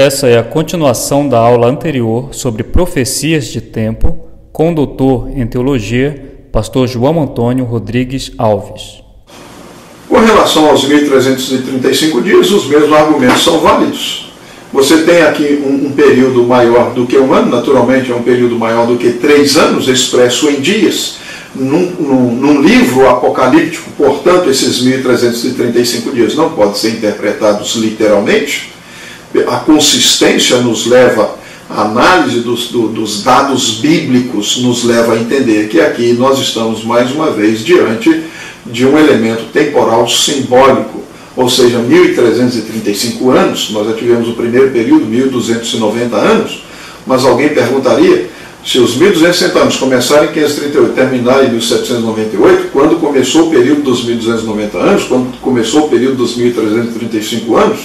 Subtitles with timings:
[0.00, 4.18] Essa é a continuação da aula anterior sobre profecias de tempo
[4.50, 9.02] com o doutor em teologia, pastor João Antônio Rodrigues Alves.
[10.08, 14.32] Com relação aos 1335 dias, os mesmos argumentos são válidos.
[14.72, 18.58] Você tem aqui um, um, período maior do que um ano, naturalmente é um período
[18.58, 21.18] maior do que três anos, expresso em dias.
[21.54, 28.79] Num, num, num livro apocalíptico, portanto, esses 1335 dias não podem ser interpretados literalmente
[29.46, 35.68] a consistência nos leva, a análise dos, do, dos dados bíblicos nos leva a entender
[35.68, 38.24] que aqui nós estamos mais uma vez diante
[38.66, 41.02] de um elemento temporal simbólico,
[41.36, 46.64] ou seja, 1335 anos, nós já tivemos o primeiro período, 1290 anos,
[47.06, 48.28] mas alguém perguntaria
[48.64, 54.04] se os 1260 anos começarem em 538 terminarem em 1798, quando começou o período dos
[54.04, 57.80] 1290 anos, quando começou o período dos 1335 anos,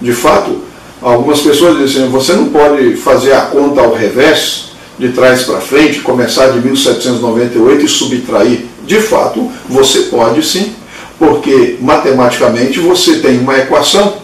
[0.00, 0.62] de fato,
[1.00, 4.66] algumas pessoas dizem assim, você não pode fazer a conta ao revés,
[4.98, 8.60] de trás para frente, começar de 1798 e subtrair.
[8.86, 10.72] De fato, você pode sim,
[11.18, 14.14] porque matematicamente você tem uma equação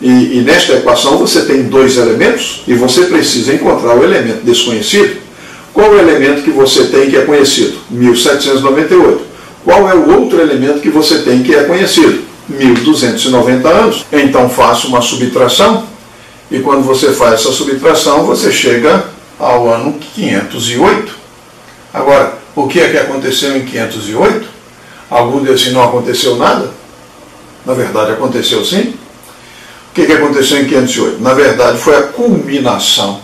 [0.00, 5.20] e, e, nesta equação você tem dois elementos e você precisa encontrar o elemento desconhecido.
[5.74, 7.78] Qual o elemento que você tem que é conhecido?
[7.90, 9.20] 1798.
[9.64, 12.22] Qual é o outro elemento que você tem que é conhecido?
[12.50, 14.06] 1290 anos.
[14.12, 15.86] Então faça uma subtração
[16.50, 19.04] e quando você faz essa subtração você chega
[19.38, 21.14] ao ano 508.
[21.94, 24.48] Agora, o que é que aconteceu em 508?
[25.08, 26.70] Algum assim, não aconteceu nada?
[27.64, 28.94] Na verdade aconteceu sim.
[29.90, 31.22] O que, que aconteceu em 508?
[31.22, 33.20] Na verdade foi a culminação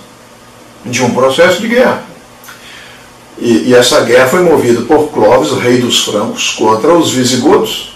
[0.85, 2.05] de um processo de guerra.
[3.39, 7.96] E, e essa guerra foi movida por Clovis, rei dos francos, contra os visigodos.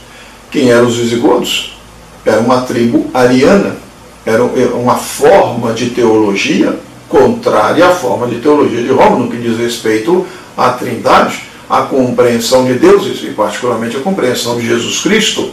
[0.50, 1.78] Quem eram os visigodos?
[2.24, 3.76] Era uma tribo ariana,
[4.26, 6.78] era uma forma de teologia
[7.08, 12.64] contrária à forma de teologia de Roma, no que diz respeito à trindade, à compreensão
[12.64, 15.50] de Deus e particularmente a compreensão de Jesus Cristo.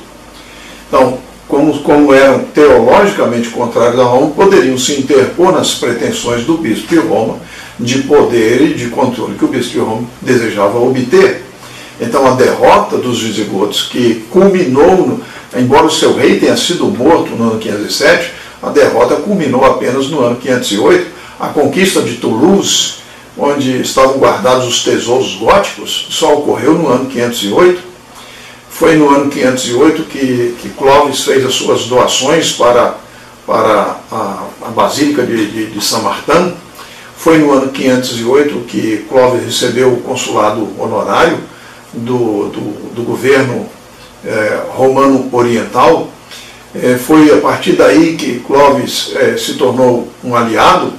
[0.88, 6.88] Então, como, como eram teologicamente contrários a Roma, poderiam se interpor nas pretensões do bispo
[6.88, 7.38] de Roma
[7.80, 11.47] de poder e de controle que o bispo de Roma desejava obter.
[12.00, 15.22] Então a derrota dos visigodos, que culminou, no,
[15.56, 18.32] embora o seu rei tenha sido morto no ano 507,
[18.62, 21.18] a derrota culminou apenas no ano 508.
[21.40, 22.96] A conquista de Toulouse,
[23.38, 27.82] onde estavam guardados os tesouros góticos, só ocorreu no ano 508.
[28.70, 32.96] Foi no ano 508 que, que Clovis fez as suas doações para,
[33.46, 36.54] para a, a Basílica de, de, de São Martin.
[37.16, 41.40] Foi no ano 508 que Clovis recebeu o consulado honorário
[41.94, 43.68] do, do, do governo
[44.26, 46.10] é, romano oriental,
[46.76, 50.94] é, foi a partir daí que Clovis é, se tornou um aliado,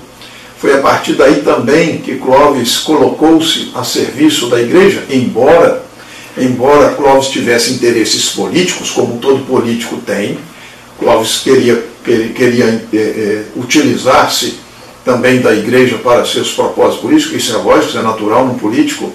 [0.58, 5.84] foi a partir daí também que Clovis colocou-se a serviço da igreja, embora,
[6.36, 10.38] embora Clovis tivesse interesses políticos, como todo político tem,
[10.98, 11.84] Clovis queria,
[12.34, 12.84] queria,
[13.54, 14.58] utilizar-se
[15.04, 19.12] também da igreja para seus propósitos políticos, isso é lógico, isso é natural no político,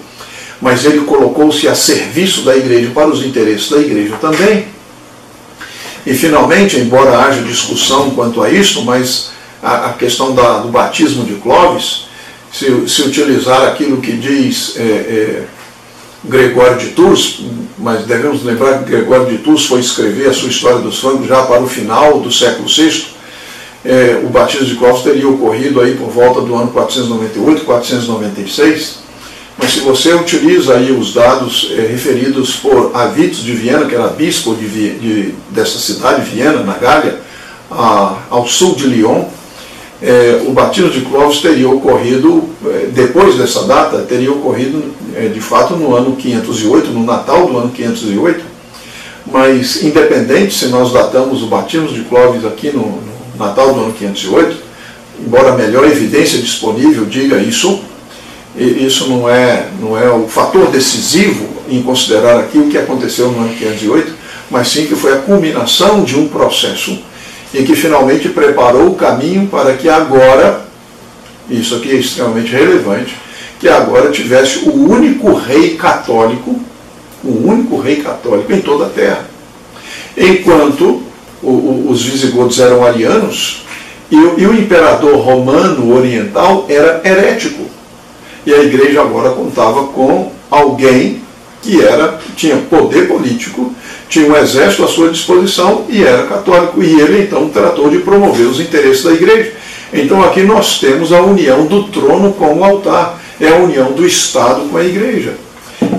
[0.64, 4.64] mas ele colocou-se a serviço da igreja para os interesses da igreja também.
[6.06, 9.28] E finalmente, embora haja discussão quanto a isso, mas
[9.62, 12.06] a, a questão da, do batismo de Clovis,
[12.50, 15.42] se, se, utilizar aquilo que diz é, é,
[16.24, 17.40] Gregório de Tours,
[17.76, 21.42] mas devemos lembrar que Gregório de Tours foi escrever a sua história dos francos já
[21.42, 23.08] para o final do século VI,
[23.84, 29.03] é, o batismo de Clovis teria ocorrido aí por volta do ano 498, 496,
[29.56, 34.08] mas se você utiliza aí os dados é, referidos por Avitos de Viena, que era
[34.08, 37.20] bispo de, de, dessa cidade, Viena, na Gália,
[37.70, 39.24] a, ao sul de Lyon,
[40.02, 44.82] é, o batismo de Clovis teria ocorrido, é, depois dessa data, teria ocorrido
[45.32, 48.44] de fato no ano 508, no Natal do ano 508,
[49.24, 53.92] mas independente se nós datamos o batismo de Clovis aqui no, no Natal do ano
[53.92, 54.56] 508,
[55.24, 57.80] embora a melhor evidência disponível diga isso,
[58.56, 63.40] isso não é, não é o fator decisivo em considerar aqui o que aconteceu no
[63.40, 64.12] ano 508,
[64.50, 66.98] mas sim que foi a culminação de um processo
[67.52, 70.64] em que finalmente preparou o caminho para que agora,
[71.48, 73.16] isso aqui é extremamente relevante,
[73.58, 76.60] que agora tivesse o único rei católico,
[77.22, 79.26] o único rei católico em toda a terra.
[80.16, 81.02] Enquanto
[81.42, 83.64] os visigodos eram arianos
[84.10, 87.73] e, e o imperador romano oriental era herético.
[88.46, 91.22] E a igreja agora contava com alguém
[91.62, 93.74] que era tinha poder político
[94.08, 96.82] tinha um exército à sua disposição e era católico.
[96.82, 99.52] E ele então tratou de promover os interesses da igreja.
[99.92, 104.06] Então aqui nós temos a união do trono com o altar, é a união do
[104.06, 105.34] Estado com a igreja.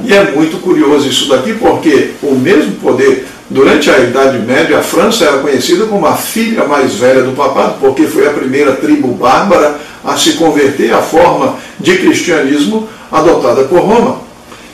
[0.03, 4.81] E é muito curioso isso daqui, porque o mesmo poder, durante a Idade Média, a
[4.81, 9.09] França era conhecida como a filha mais velha do papado, porque foi a primeira tribo
[9.09, 14.18] bárbara a se converter à forma de cristianismo adotada por Roma.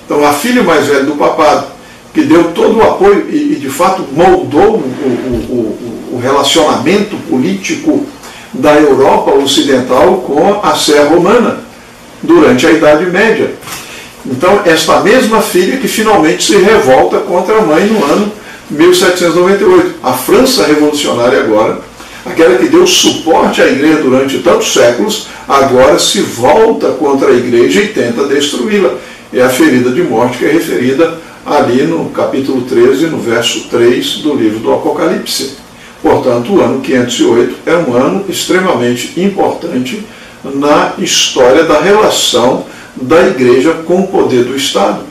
[0.06, 1.68] Então, a filha mais velha do papado,
[2.14, 8.06] que deu todo o apoio e, de fato, moldou o, o, o, o relacionamento político
[8.54, 11.60] da Europa Ocidental com a Sé Romana
[12.22, 13.52] durante a Idade Média.
[14.26, 18.32] Então, esta mesma filha que finalmente se revolta contra a mãe no ano
[18.70, 19.96] 1798.
[20.04, 21.80] A França revolucionária agora,
[22.26, 27.82] aquela que deu suporte à igreja durante tantos séculos, agora se volta contra a igreja
[27.82, 28.96] e tenta destruí-la.
[29.34, 34.18] É a ferida de morte que é referida ali no capítulo 13, no verso 3
[34.18, 35.58] do livro do Apocalipse.
[36.02, 40.04] Portanto, o ano 508 é um ano extremamente importante
[40.44, 42.66] na história da relação
[42.96, 45.04] da igreja com o poder do Estado.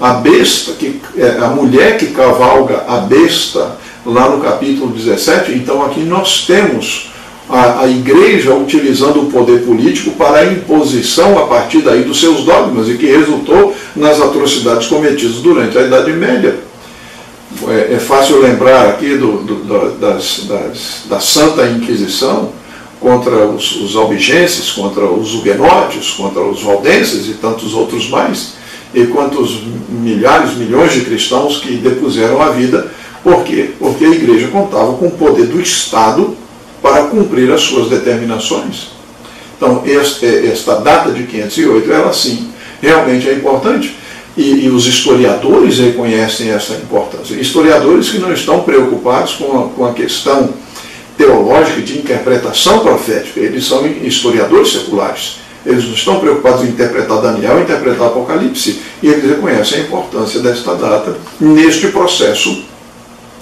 [0.00, 5.84] A besta, que, é, a mulher que cavalga a besta, lá no capítulo 17, então
[5.84, 7.10] aqui nós temos
[7.48, 12.44] a, a, igreja utilizando o poder político para a imposição a partir daí dos seus
[12.44, 16.58] dogmas e que resultou nas atrocidades cometidas durante a Idade Média.
[17.68, 22.52] É, é fácil lembrar aqui do, do, das, das, da Santa Inquisição,
[23.02, 28.54] contra os, os albigenses, contra os huguenotes, contra os valdenses e tantos outros mais,
[28.94, 32.90] e quantos milhares, milhões de cristãos que depuseram a vida.
[33.22, 33.70] Por quê?
[33.78, 36.36] Porque a igreja contava com o poder do Estado
[36.82, 38.90] para cumprir as suas determinações.
[39.56, 42.48] Então, esta, esta data de 508, ela sim,
[42.80, 43.96] realmente é importante.
[44.36, 47.34] E, e, os historiadores reconhecem essa importância.
[47.34, 50.54] Historiadores que não estão preocupados com a, com a questão
[51.18, 53.38] teológica de interpretação profética.
[53.38, 55.36] Eles são historiadores seculares.
[55.64, 58.80] Eles não estão preocupados em interpretar Daniel, interpretar Apocalipse.
[59.02, 62.71] E eles reconhecem a importância desta data neste processo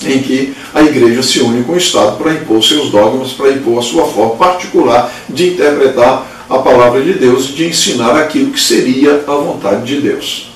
[0.04, 3.78] em que a igreja se une com o Estado para impor seus dogmas, para impor
[3.78, 8.60] a sua forma particular de interpretar a palavra de Deus e de ensinar aquilo que
[8.60, 10.50] seria a vontade de Deus.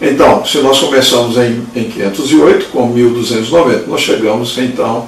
[0.00, 5.06] Então, se nós começamos em, em 508 com 1290, nós chegamos então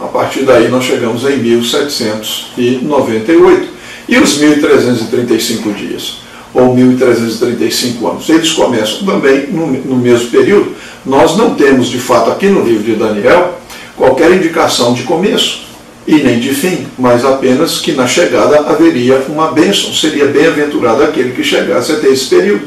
[0.00, 3.80] a partir daí nós chegamos em 1798.
[4.08, 6.20] E os 1335 dias,
[6.52, 10.74] ou 1335 anos, eles começam também no, no mesmo período.
[11.04, 13.58] Nós não temos, de fato, aqui no livro de Daniel,
[13.96, 15.62] qualquer indicação de começo
[16.06, 21.32] e nem de fim, mas apenas que na chegada haveria uma bênção, seria bem-aventurado aquele
[21.32, 22.64] que chegasse até esse período.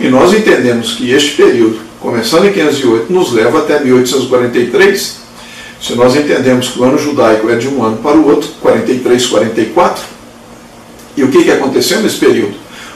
[0.00, 5.22] E nós entendemos que este período, começando em 508, nos leva até 1843,
[5.80, 9.26] se nós entendemos que o ano judaico é de um ano para o outro, 43,
[9.26, 10.04] 44,
[11.16, 12.54] e o que, que aconteceu nesse período?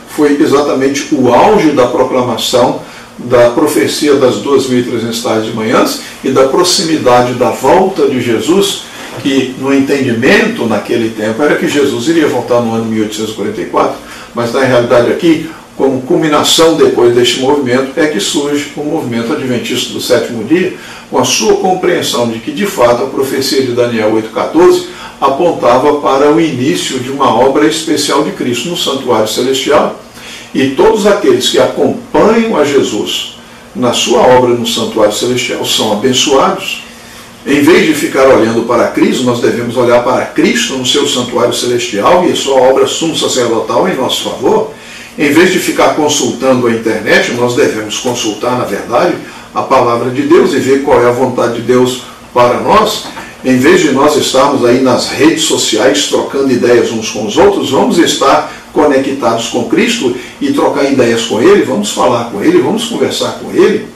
[0.09, 2.81] Foi exatamente o auge da proclamação
[3.19, 8.83] da profecia das 2.300 tardes de manhãs e da proximidade da volta de Jesus,
[9.23, 13.97] que no entendimento naquele tempo era que Jesus iria voltar no ano 1844,
[14.35, 19.93] mas na realidade aqui como culminação depois deste movimento, é que surge o movimento adventista
[19.93, 20.75] do sétimo dia,
[21.11, 24.87] com a sua compreensão de que, de fato, a profecia de Daniel 8,14
[25.21, 30.01] apontava para o início de uma obra especial de Cristo no santuário celestial.
[30.55, 33.37] E todos aqueles que acompanham a Jesus
[33.75, 36.83] na sua obra no santuário celestial são abençoados.
[37.47, 41.55] Em vez de ficar olhando para Cristo, nós devemos olhar para Cristo no seu santuário
[41.55, 44.73] celestial e a sua obra sumo sacerdotal em nosso favor.
[45.19, 49.15] Em vez de ficar consultando a internet, nós devemos consultar, na verdade,
[49.55, 52.03] a palavra de Deus e ver qual é a vontade de Deus
[52.35, 53.05] para nós.
[53.45, 57.71] Em vez de nós estarmos aí nas redes sociais trocando ideias uns com os outros,
[57.71, 62.85] vamos estar conectados com Cristo e trocar ideias com Ele, vamos falar com Ele, vamos
[62.85, 63.89] conversar com Ele.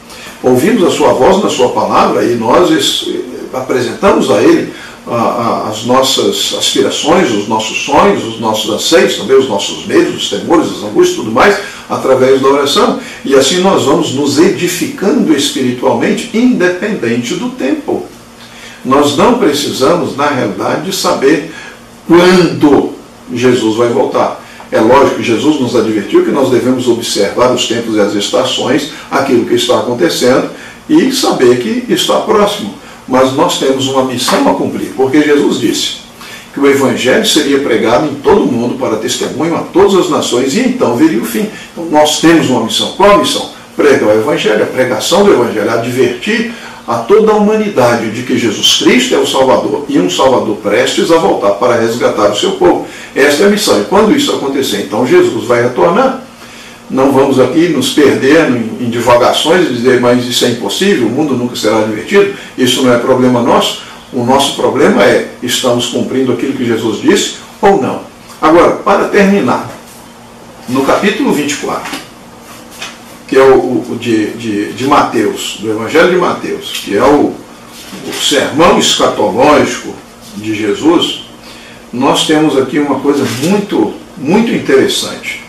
[0.42, 3.06] Ouvimos a Sua voz na Sua palavra e nós
[3.52, 4.72] apresentamos a Ele
[5.68, 10.68] as nossas aspirações, os nossos sonhos, os nossos anseios, também os nossos medos, os temores,
[10.68, 11.58] as angústias tudo mais,
[11.88, 13.00] através da oração.
[13.24, 18.06] E assim nós vamos nos edificando espiritualmente, independente do tempo.
[18.82, 21.52] Nós não precisamos, na realidade, saber
[22.06, 22.94] quando
[23.32, 24.40] Jesus vai voltar.
[24.72, 28.92] É lógico que Jesus nos advertiu que nós devemos observar os tempos e as estações,
[29.10, 30.50] aquilo que está acontecendo,
[30.88, 35.96] e saber que está próximo mas nós temos uma missão a cumprir, porque Jesus disse
[36.54, 40.54] que o Evangelho seria pregado em todo o mundo para testemunho a todas as nações
[40.54, 41.48] e então viria o fim.
[41.72, 42.92] Então nós temos uma missão.
[42.96, 43.50] Qual a missão?
[43.76, 46.52] Pregar o Evangelho, a pregação do Evangelho, advertir
[46.90, 51.12] a toda a humanidade de que Jesus Cristo é o Salvador e um Salvador prestes
[51.12, 52.84] a voltar para resgatar o seu povo.
[53.14, 53.80] Esta é a missão.
[53.80, 56.24] E quando isso acontecer, então Jesus vai retornar.
[56.90, 61.34] Não vamos aqui nos perder em, divagações e dizer, mas isso é impossível, o mundo
[61.34, 63.82] nunca será divertido, isso não é problema nosso.
[64.12, 68.00] O nosso problema é, estamos cumprindo aquilo que Jesus disse ou não.
[68.42, 69.70] Agora, para terminar,
[70.68, 71.88] no capítulo 24,
[73.30, 77.32] que é o, o de, de, de, Mateus, do Evangelho de Mateus, que é o,
[78.08, 79.94] o sermão escatológico
[80.36, 81.26] de Jesus,
[81.92, 85.44] nós temos aqui uma coisa muito, muito interessante.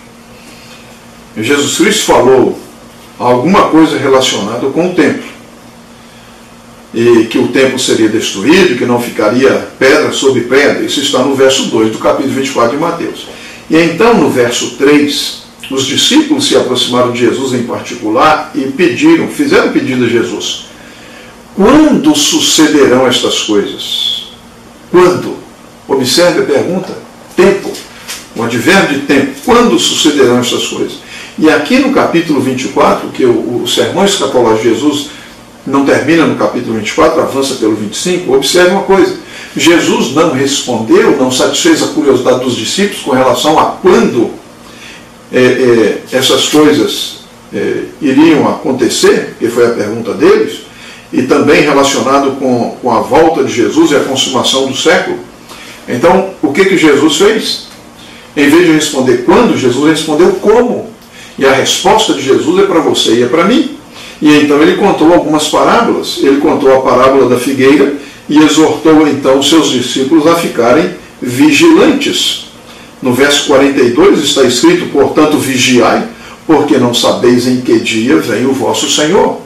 [1.35, 2.59] Jesus Cristo falou
[3.17, 5.31] alguma coisa relacionada com o templo.
[6.93, 10.83] E que o templo seria destruído, que não ficaria pedra sobre pedra.
[10.83, 13.27] Isso está no verso 2 do capítulo 24 de Mateus.
[13.71, 15.40] E então, no verso 3,
[15.73, 20.65] os discípulos se aproximaram de Jesus em particular e pediram, fizeram pedido a Jesus:
[21.55, 24.31] Quando sucederão estas coisas?
[24.89, 25.37] Quando?
[25.87, 26.97] Observe a pergunta:
[27.35, 27.71] tempo.
[28.35, 29.31] O advérbio de tempo.
[29.45, 30.99] Quando sucederão estas coisas?
[31.37, 35.09] E aqui no capítulo 24, que o, o sermão escatológico de Jesus
[35.65, 39.15] não termina no capítulo 24, avança pelo 25, observe uma coisa.
[39.55, 44.40] Jesus não respondeu, não satisfez a curiosidade dos discípulos com relação a quando
[45.31, 47.21] é, é, essas coisas
[47.53, 50.61] é, iriam acontecer, que foi a pergunta deles,
[51.11, 55.19] e também relacionado com, com a volta de Jesus e a consumação do século.
[55.87, 57.67] Então, o que, que Jesus fez?
[58.35, 60.89] Em vez de responder quando, Jesus respondeu como.
[61.37, 63.77] E a resposta de Jesus é para você e é para mim.
[64.21, 66.19] E então ele contou algumas parábolas.
[66.21, 67.95] Ele contou a parábola da figueira
[68.29, 72.50] e exortou então seus discípulos a ficarem vigilantes.
[73.01, 76.07] No verso 42 está escrito: Portanto, vigiai,
[76.45, 79.39] porque não sabeis em que dia vem o vosso Senhor.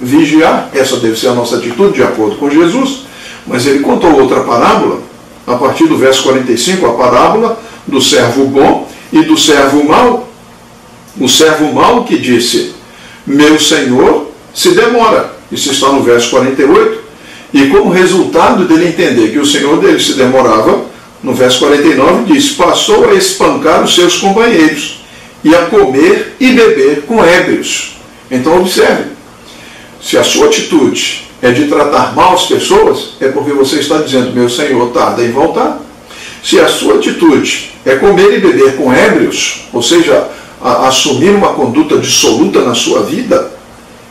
[0.00, 3.06] Vigiar, essa deve ser a nossa atitude, de acordo com Jesus.
[3.46, 5.00] Mas ele contou outra parábola,
[5.46, 10.28] a partir do verso 45, a parábola do servo bom e do servo mau.
[11.18, 12.74] O servo mau que disse:
[13.26, 15.34] Meu Senhor se demora.
[15.50, 17.04] Isso está no verso 48.
[17.52, 20.86] E como resultado dele entender que o Senhor dele se demorava,
[21.24, 25.00] no verso 49 diz: Passou a espancar os seus companheiros
[25.42, 27.96] e a comer e beber com ébrios.
[28.30, 29.04] Então, observe:
[30.00, 34.32] se a sua atitude é de tratar mal as pessoas, é porque você está dizendo:
[34.32, 35.80] Meu Senhor tarda em voltar.
[36.42, 40.28] Se a sua atitude é comer e beber com ébrios, ou seja,
[40.60, 43.50] assumir uma conduta dissoluta na sua vida,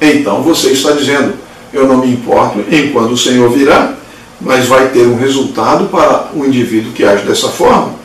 [0.01, 1.35] então você está dizendo:
[1.71, 3.97] Eu não me importo enquanto o Senhor virá
[4.43, 7.95] mas vai ter um resultado para o indivíduo que age dessa forma.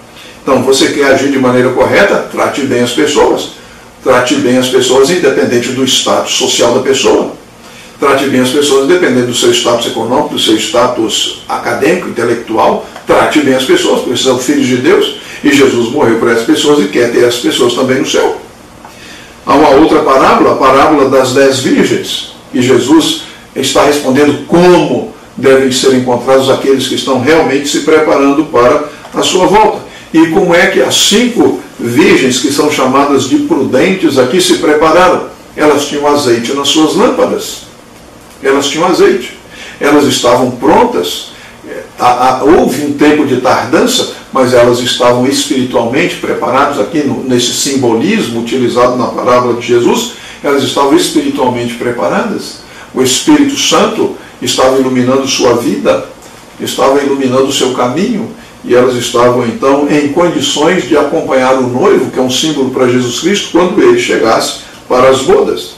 [0.42, 3.50] Então, você quer agir de maneira correta, trate bem as pessoas.
[4.02, 7.32] Trate bem as pessoas independente do status social da pessoa.
[7.98, 12.86] Trate bem as pessoas independente do seu status econômico, do seu status acadêmico, intelectual.
[13.06, 16.80] Trate bem as pessoas, porque são filhos de Deus e Jesus morreu por essas pessoas
[16.80, 18.40] e quer ter essas pessoas também no céu.
[19.46, 23.22] Há uma outra parábola, a parábola das dez virgens, e Jesus
[23.56, 25.07] está respondendo como
[25.38, 29.86] devem ser encontrados aqueles que estão realmente se preparando para a sua volta.
[30.12, 35.28] E como é que as cinco virgens, que são chamadas de prudentes, aqui se prepararam?
[35.56, 37.62] Elas tinham azeite nas suas lâmpadas.
[38.42, 39.38] Elas tinham azeite.
[39.80, 41.30] Elas estavam prontas.
[42.42, 49.06] Houve um tempo de tardança, mas elas estavam espiritualmente preparadas aqui nesse simbolismo utilizado na
[49.06, 50.12] parábola de Jesus.
[50.42, 52.58] Elas estavam espiritualmente preparadas.
[52.94, 56.06] O Espírito Santo estava iluminando sua vida,
[56.60, 58.30] estava iluminando seu caminho,
[58.64, 62.88] e elas estavam então em condições de acompanhar o noivo, que é um símbolo para
[62.88, 65.76] Jesus Cristo, quando ele chegasse para as bodas.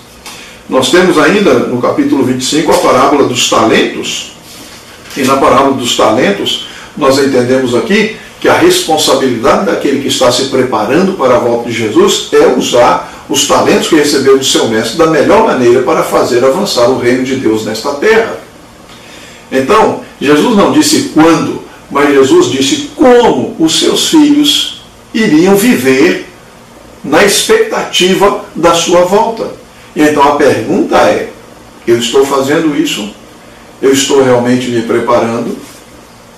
[0.69, 4.33] Nós temos ainda no capítulo 25 a parábola dos talentos,
[5.17, 10.45] e na parábola dos talentos nós entendemos aqui que a responsabilidade daquele que está se
[10.45, 14.97] preparando para a volta de Jesus é usar os talentos que recebeu do seu mestre
[14.97, 18.40] da melhor maneira para fazer avançar o reino de Deus nesta terra.
[19.51, 26.29] Então, Jesus não disse quando, mas Jesus disse como os seus filhos iriam viver
[27.03, 29.51] na expectativa da sua volta.
[29.97, 31.31] Então a pergunta é:
[31.87, 33.11] eu estou fazendo isso?
[33.83, 35.57] Eu estou realmente me preparando?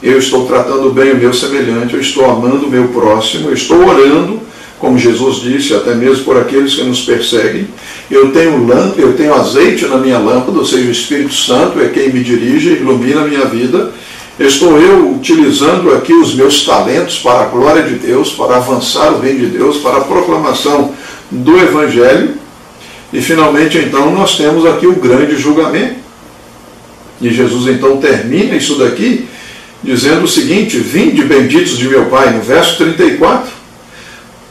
[0.03, 1.95] Eu estou tratando bem o meu semelhante?
[1.95, 3.49] Eu estou amando o meu próximo?
[3.49, 4.41] Eu estou orando?
[4.83, 7.69] Como Jesus disse, até mesmo por aqueles que nos perseguem.
[8.11, 11.89] Eu tenho lâmpada, eu tenho azeite na minha lâmpada, ou seja, o Espírito Santo é
[11.89, 13.93] quem me dirige, ilumina a minha vida.
[14.41, 19.21] Estou eu utilizando aqui os meus talentos para a glória de Deus, para avançar o
[19.21, 20.93] reino de Deus, para a proclamação
[21.31, 22.35] do Evangelho.
[23.13, 25.95] E finalmente, então, nós temos aqui o grande julgamento.
[27.21, 29.29] E Jesus então termina isso daqui
[29.81, 33.62] dizendo o seguinte: Vinde benditos de meu Pai, no verso 34.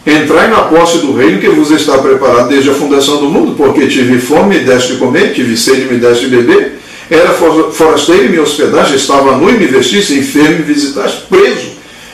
[0.05, 3.87] Entrai na posse do reino que vos está preparado desde a fundação do mundo, porque
[3.87, 6.79] tive fome e deste de comer, tive sede e me deste de beber,
[7.09, 7.33] era
[7.71, 11.71] forasteiro e me hospedaste, estava nu e me vestiste, enfermo e me visitaste, preso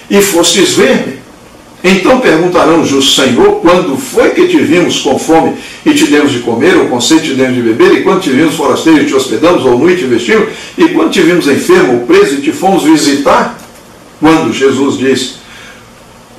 [0.09, 1.17] e fostes ver-me.
[1.83, 6.39] Então perguntarão justos, Senhor, quando foi que te vimos com fome e te demos de
[6.39, 9.13] comer, ou com sede te demos de beber, e quando te vimos forasteiro e te
[9.13, 12.51] hospedamos, ou nu e te vestimos, e quando te vimos enfermo ou preso e te
[12.51, 13.57] fomos visitar?
[14.19, 15.35] Quando Jesus disse,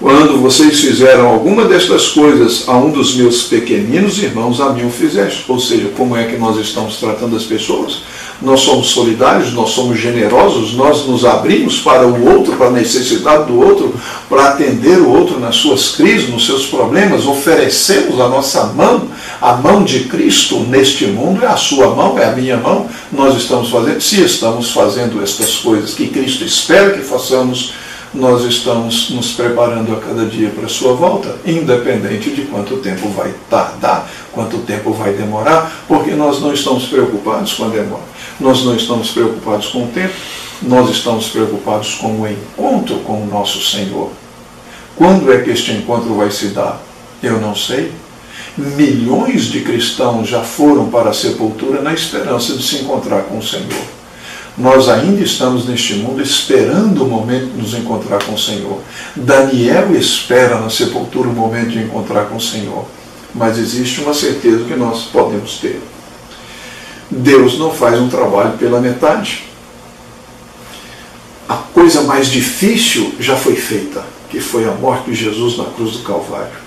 [0.00, 4.90] quando vocês fizeram alguma destas coisas a um dos meus pequeninos irmãos, a mim o
[4.90, 5.44] fizeste.
[5.48, 8.02] Ou seja, como é que nós estamos tratando as pessoas?
[8.40, 13.46] Nós somos solidários, nós somos generosos, nós nos abrimos para o outro, para a necessidade
[13.46, 13.92] do outro,
[14.28, 19.08] para atender o outro nas suas crises, nos seus problemas, oferecemos a nossa mão,
[19.42, 22.86] a mão de Cristo neste mundo, é a sua mão, é a minha mão.
[23.10, 27.72] Nós estamos fazendo, se estamos fazendo estas coisas que Cristo espera que façamos,
[28.18, 33.08] nós estamos nos preparando a cada dia para a sua volta, independente de quanto tempo
[33.10, 38.02] vai tardar, quanto tempo vai demorar, porque nós não estamos preocupados com a demora,
[38.40, 40.14] nós não estamos preocupados com o tempo,
[40.62, 44.10] nós estamos preocupados com o encontro com o nosso Senhor.
[44.96, 46.82] Quando é que este encontro vai se dar?
[47.22, 47.92] Eu não sei.
[48.56, 53.42] Milhões de cristãos já foram para a sepultura na esperança de se encontrar com o
[53.42, 53.97] Senhor
[54.58, 58.80] nós ainda estamos neste mundo esperando o momento de nos encontrar com o Senhor.
[59.14, 62.84] Daniel espera na sepultura o momento de encontrar com o Senhor.
[63.32, 65.80] Mas existe uma certeza que nós podemos ter.
[67.08, 69.44] Deus não faz um trabalho pela metade.
[71.48, 75.92] A coisa mais difícil já foi feita, que foi a morte de Jesus na cruz
[75.92, 76.58] do Calvário.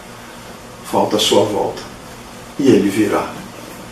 [0.89, 1.81] Falta a sua volta.
[2.57, 3.27] E ele virá.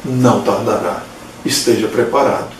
[0.05, 1.03] Não tardará.
[1.43, 2.58] Esteja preparado